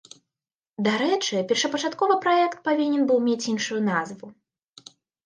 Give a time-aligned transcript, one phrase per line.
[0.85, 4.27] Дарэчы першапачаткова праект павінен быў мець іншую назву.